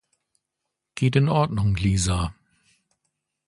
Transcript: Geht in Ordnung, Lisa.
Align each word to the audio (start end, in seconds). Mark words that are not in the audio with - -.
Geht 0.95 1.15
in 1.15 1.29
Ordnung, 1.29 1.75
Lisa. 1.75 2.33